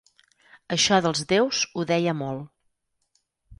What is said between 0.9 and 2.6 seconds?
dels déus ho deia molt.